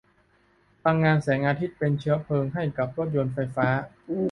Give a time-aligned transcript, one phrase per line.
[0.83, 3.67] พลังงานแสงอาทิตย์เป็นเชื้อเพลิงให้กับรถยนต์ไฟฟ้า